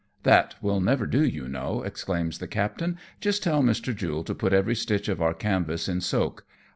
''That 0.25 0.53
will 0.63 0.81
never 0.81 1.05
do, 1.05 1.23
you 1.23 1.47
know," 1.47 1.83
exclaims 1.83 2.39
the 2.39 2.47
captain, 2.47 2.97
"just 3.19 3.43
tell 3.43 3.61
Mr. 3.61 3.95
Jule 3.95 4.23
to 4.23 4.33
put 4.33 4.51
every 4.51 4.73
stitch 4.73 5.07
of 5.07 5.21
our 5.21 5.35
canvas 5.35 5.87
in 5.87 6.01
soak. 6.01 6.43